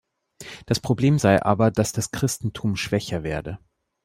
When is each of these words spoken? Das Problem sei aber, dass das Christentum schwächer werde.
Das 0.65 0.79
Problem 0.79 1.19
sei 1.19 1.43
aber, 1.43 1.69
dass 1.69 1.91
das 1.91 2.09
Christentum 2.09 2.75
schwächer 2.75 3.21
werde. 3.21 3.59